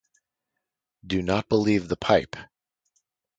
Do 1.05 1.21
not 1.21 1.47
believe 1.47 1.87
the 1.87 1.95
pipe! 1.95 2.35